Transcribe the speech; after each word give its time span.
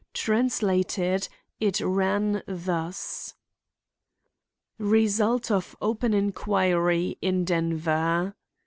Translated, 0.15 1.27
it 1.59 1.79
ran 1.79 2.41
thus: 2.47 3.35
Result 4.79 5.51
of 5.51 5.75
open 5.79 6.11
inquiry 6.15 7.19
in 7.21 7.45
Denver. 7.45 8.33